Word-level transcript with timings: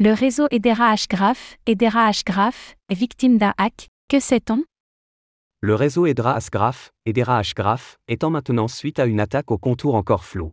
Le 0.00 0.12
réseau 0.12 0.46
Edera 0.52 0.94
Hgraph, 0.94 1.56
Edera 1.66 2.10
Hgraph, 2.12 2.76
est 2.88 2.94
victime 2.94 3.36
d'un 3.36 3.52
hack, 3.58 3.88
que 4.08 4.20
sait-on? 4.20 4.62
Le 5.60 5.74
réseau 5.74 6.06
Edra 6.06 6.38
Hgraph, 6.38 6.92
Edera 7.04 7.42
Hgraph, 7.42 7.98
est 8.06 8.22
en 8.22 8.30
maintenance 8.30 8.76
suite 8.76 9.00
à 9.00 9.06
une 9.06 9.18
attaque 9.18 9.50
au 9.50 9.58
contour 9.58 9.96
encore 9.96 10.24
flou. 10.24 10.52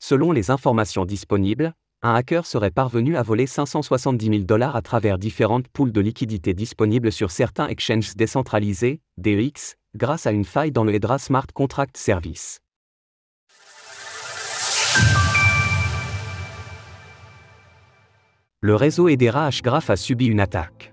Selon 0.00 0.32
les 0.32 0.50
informations 0.50 1.04
disponibles, 1.04 1.74
un 2.02 2.12
hacker 2.12 2.44
serait 2.44 2.72
parvenu 2.72 3.16
à 3.16 3.22
voler 3.22 3.46
570 3.46 4.26
000 4.26 4.38
dollars 4.38 4.74
à 4.74 4.82
travers 4.82 5.16
différentes 5.16 5.68
poules 5.68 5.92
de 5.92 6.00
liquidités 6.00 6.52
disponibles 6.52 7.12
sur 7.12 7.30
certains 7.30 7.68
exchanges 7.68 8.16
décentralisés, 8.16 9.00
DEX, 9.16 9.76
grâce 9.94 10.26
à 10.26 10.32
une 10.32 10.44
faille 10.44 10.72
dans 10.72 10.82
le 10.82 10.92
Edra 10.92 11.20
Smart 11.20 11.46
Contract 11.54 11.96
Service. 11.96 12.58
Le 18.62 18.74
réseau 18.74 19.08
Edera 19.08 19.48
Hgraph 19.48 19.88
a 19.88 19.96
subi 19.96 20.26
une 20.26 20.38
attaque. 20.38 20.92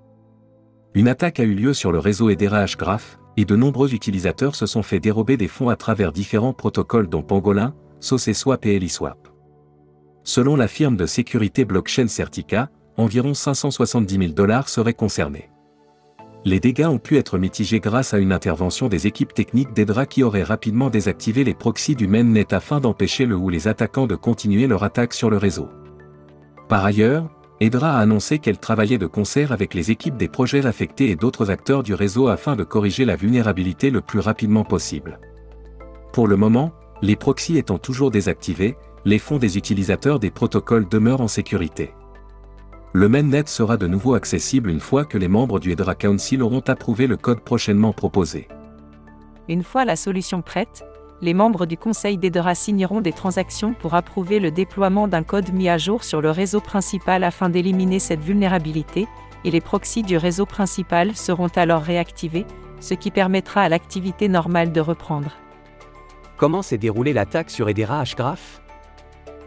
Une 0.94 1.10
attaque 1.10 1.42
a 1.42 1.44
eu 1.44 1.54
lieu 1.54 1.74
sur 1.74 1.92
le 1.92 2.00
réseau 2.00 2.30
Edera 2.30 2.64
Hgraph, 2.64 3.20
et 3.36 3.44
de 3.44 3.58
nombreux 3.58 3.94
utilisateurs 3.94 4.56
se 4.56 4.66
sont 4.66 4.84
fait 4.84 5.02
dérober 5.02 5.36
des 5.36 5.50
fonds 5.50 5.68
à 5.68 5.76
travers 5.76 6.14
différents 6.14 6.54
protocoles 6.54 7.10
dont 7.10 7.24
Pangolin, 7.24 7.76
SauceSwap 8.00 8.66
et 8.66 8.78
Eliswap. 8.78 9.28
Selon 10.24 10.56
la 10.56 10.70
firme 10.70 10.96
de 10.96 11.06
sécurité 11.06 11.66
blockchain 11.66 12.08
Certica, 12.08 12.70
environ 12.96 13.34
570 13.34 14.18
000 14.18 14.32
dollars 14.32 14.70
seraient 14.70 14.94
concernés. 14.94 15.50
Les 16.46 16.62
dégâts 16.62 16.88
ont 16.88 17.00
pu 17.00 17.18
être 17.18 17.38
mitigés 17.38 17.82
grâce 17.82 18.14
à 18.14 18.20
une 18.20 18.32
intervention 18.32 18.88
des 18.88 19.08
équipes 19.08 19.34
techniques 19.34 19.74
d'Edra 19.74 20.06
qui 20.06 20.24
auraient 20.24 20.42
rapidement 20.42 20.90
désactivé 20.90 21.44
les 21.44 21.54
proxys 21.54 21.98
du 21.98 22.08
mainnet 22.08 22.54
afin 22.54 22.80
d'empêcher 22.80 23.26
le 23.26 23.36
ou 23.36 23.50
les 23.50 23.68
attaquants 23.68 24.08
de 24.08 24.16
continuer 24.16 24.68
leur 24.68 24.86
attaque 24.86 25.14
sur 25.14 25.30
le 25.30 25.36
réseau. 25.36 25.68
Par 26.70 26.86
ailleurs, 26.86 27.30
Edra 27.60 27.98
a 27.98 28.02
annoncé 28.02 28.38
qu'elle 28.38 28.60
travaillait 28.60 29.00
de 29.00 29.08
concert 29.08 29.52
avec 29.52 29.74
les 29.74 29.90
équipes 29.90 30.18
des 30.18 30.28
projets 30.28 30.66
affectés 30.68 31.10
et 31.10 31.16
d'autres 31.16 31.50
acteurs 31.50 31.82
du 31.82 31.96
réseau 31.96 32.28
afin 32.28 32.56
de 32.56 32.64
corriger 32.64 33.04
la 33.04 33.16
vulnérabilité 33.16 33.90
le 33.90 34.02
plus 34.02 34.20
rapidement 34.20 34.64
possible. 34.64 35.20
Pour 36.14 36.28
le 36.28 36.36
moment, 36.36 36.72
les 37.02 37.16
proxys 37.16 37.58
étant 37.58 37.80
toujours 37.80 38.12
désactivés, 38.12 38.78
les 39.06 39.20
fonds 39.20 39.38
des 39.38 39.58
utilisateurs 39.58 40.20
des 40.20 40.30
protocoles 40.30 40.88
demeurent 40.88 41.22
en 41.22 41.28
sécurité. 41.28 41.94
Le 42.94 43.10
mainnet 43.10 43.44
sera 43.48 43.78
de 43.78 43.88
nouveau 43.88 44.14
accessible 44.14 44.70
une 44.70 44.80
fois 44.80 45.06
que 45.06 45.18
les 45.18 45.28
membres 45.28 45.60
du 45.60 45.72
Edra 45.72 45.96
Council 45.96 46.42
auront 46.42 46.64
approuvé 46.68 47.08
le 47.08 47.18
code 47.18 47.42
prochainement 47.42 47.94
proposé. 47.94 48.48
Une 49.50 49.64
fois 49.64 49.86
la 49.86 49.96
solution 49.96 50.42
prête, 50.42 50.86
les 51.22 51.34
membres 51.34 51.66
du 51.66 51.78
conseil 51.78 52.18
d'Edera 52.18 52.54
signeront 52.56 53.02
des 53.02 53.12
transactions 53.12 53.74
pour 53.74 53.96
approuver 53.96 54.40
le 54.40 54.52
déploiement 54.52 55.08
d'un 55.08 55.24
code 55.24 55.52
mis 55.52 55.70
à 55.70 55.78
jour 55.78 56.04
sur 56.04 56.22
le 56.22 56.32
réseau 56.32 56.62
principal 56.62 57.24
afin 57.24 57.50
d'éliminer 57.50 58.00
cette 58.00 58.22
vulnérabilité, 58.22 59.08
et 59.44 59.52
les 59.52 59.62
proxys 59.62 60.04
du 60.04 60.18
réseau 60.18 60.46
principal 60.46 61.16
seront 61.16 61.50
alors 61.56 61.82
réactivés, 61.82 62.46
ce 62.80 62.94
qui 62.94 63.12
permettra 63.12 63.62
à 63.62 63.70
l'activité 63.70 64.28
normale 64.28 64.72
de 64.72 64.82
reprendre. 64.82 65.32
Comment 66.38 66.62
s'est 66.62 66.78
déroulée 66.78 67.14
l'attaque 67.14 67.50
sur 67.50 67.68
Edera 67.70 68.04
Hgraph 68.04 68.62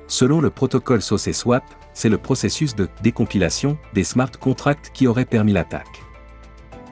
Selon 0.09 0.41
le 0.41 0.51
protocole 0.51 1.03
SauceSwap, 1.03 1.63
c'est 1.93 2.09
le 2.09 2.19
processus 2.19 2.75
de 2.75 2.89
décompilation 3.03 3.79
des 3.95 4.03
smart 4.03 4.31
contracts 4.41 4.91
qui 4.93 5.07
aurait 5.07 5.25
permis 5.25 5.53
l'attaque 5.53 6.10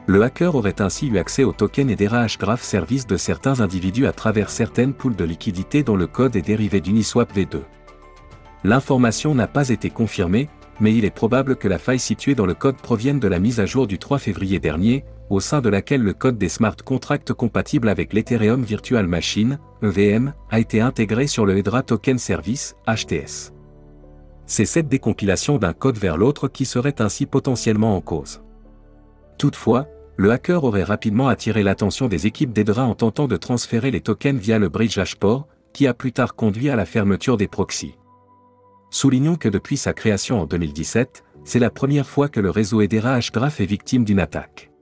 le 0.09 0.23
hacker 0.23 0.55
aurait 0.55 0.81
ainsi 0.81 1.06
eu 1.06 1.19
accès 1.19 1.45
au 1.45 1.53
token 1.53 1.91
Edera 1.91 2.25
Hgraph 2.25 2.62
service 2.62 3.06
de 3.06 3.19
certains 3.19 3.61
individus 3.61 4.06
à 4.06 4.12
travers 4.12 4.48
certaines 4.48 4.95
poules 4.95 5.14
de 5.14 5.25
liquidités 5.25 5.83
dont 5.83 5.97
le 5.97 6.06
code 6.06 6.34
est 6.34 6.42
dérivé 6.42 6.81
d'Uniswap 6.81 7.31
V2. 7.37 7.61
L'information 8.64 9.34
n'a 9.34 9.47
pas 9.47 9.69
été 9.69 9.91
confirmée, 9.91 10.48
mais 10.81 10.95
il 10.95 11.05
est 11.05 11.11
probable 11.11 11.56
que 11.56 11.69
la 11.69 11.79
faille 11.79 11.98
située 11.98 12.34
dans 12.34 12.47
le 12.47 12.55
code 12.55 12.77
provienne 12.77 13.20
de 13.20 13.29
la 13.29 13.39
mise 13.39 13.61
à 13.61 13.67
jour 13.67 13.86
du 13.86 13.98
3 13.98 14.19
février 14.19 14.59
dernier, 14.59 15.05
au 15.29 15.41
sein 15.41 15.61
de 15.61 15.69
laquelle 15.69 16.03
le 16.03 16.14
code 16.14 16.39
des 16.39 16.48
smart 16.48 16.77
contracts 16.83 17.34
compatibles 17.34 17.91
avec 17.91 18.14
l'Ethereum 18.14 18.62
Virtual 18.62 19.06
Machine, 19.06 19.58
EVM, 19.83 20.33
a 20.51 20.58
été 20.58 20.80
intégré 20.80 21.27
sur 21.27 21.45
le 21.45 21.58
Hedra 21.58 21.83
Token 21.83 22.17
Service, 22.17 22.77
HTS. 22.86 23.52
C'est 24.46 24.64
cette 24.64 24.89
décompilation 24.89 25.58
d'un 25.58 25.75
code 25.75 25.98
vers 25.98 26.17
l'autre 26.17 26.48
qui 26.48 26.64
serait 26.64 27.02
ainsi 27.02 27.27
potentiellement 27.27 27.95
en 27.95 28.01
cause. 28.01 28.40
Toutefois, 29.36 29.86
le 30.18 30.33
hacker 30.33 30.64
aurait 30.64 30.83
rapidement 30.83 31.29
attiré 31.29 31.62
l'attention 31.62 32.08
des 32.08 32.27
équipes 32.27 32.52
d'Edra 32.52 32.84
en 32.84 32.96
tentant 32.96 33.29
de 33.29 33.36
transférer 33.36 33.92
les 33.92 34.01
tokens 34.01 34.40
via 34.40 34.58
le 34.58 34.68
bridge 34.68 34.98
hashport, 34.98 35.46
qui 35.73 35.86
a 35.86 35.95
plus 35.95 36.12
tard 36.12 36.34
conduit 36.34 36.70
à 36.70 36.77
la 36.77 36.86
fermeture 36.86 37.36
des 37.36 37.46
proxys. 37.46 37.95
Soulignons 38.90 39.36
que 39.36 39.48
depuis 39.48 39.77
sa 39.77 39.92
création 39.92 40.40
en 40.40 40.46
2017, 40.46 41.23
c'est 41.45 41.61
la 41.61 41.70
première 41.70 42.08
fois 42.08 42.28
que 42.28 42.40
le 42.40 42.51
réseau 42.51 42.80
Edera 42.80 43.20
Hgraph 43.20 43.61
est 43.61 43.67
victime 43.67 44.05
d'une 44.05 44.18
attaque. 44.18 44.73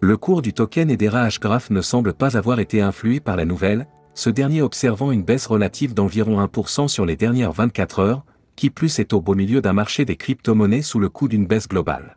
Le 0.00 0.16
cours 0.16 0.40
du 0.40 0.54
token 0.54 0.90
Edera 0.90 1.28
Hgraph 1.28 1.68
ne 1.68 1.82
semble 1.82 2.14
pas 2.14 2.38
avoir 2.38 2.58
été 2.58 2.80
influé 2.80 3.20
par 3.20 3.36
la 3.36 3.44
nouvelle, 3.44 3.86
ce 4.14 4.30
dernier 4.30 4.62
observant 4.62 5.12
une 5.12 5.22
baisse 5.22 5.46
relative 5.46 5.92
d'environ 5.92 6.42
1% 6.42 6.88
sur 6.88 7.04
les 7.04 7.16
dernières 7.16 7.52
24 7.52 7.98
heures, 7.98 8.24
qui 8.56 8.70
plus 8.70 9.00
est 9.00 9.12
au 9.12 9.20
beau 9.20 9.34
milieu 9.34 9.60
d'un 9.60 9.74
marché 9.74 10.06
des 10.06 10.16
crypto-monnaies 10.16 10.80
sous 10.80 10.98
le 10.98 11.10
coup 11.10 11.28
d'une 11.28 11.46
baisse 11.46 11.68
globale. 11.68 12.16